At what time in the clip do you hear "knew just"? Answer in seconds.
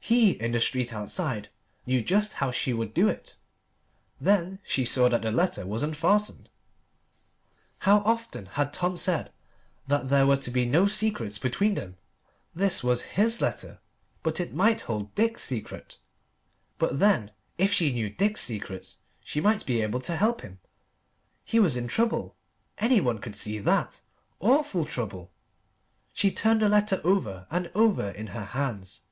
1.84-2.32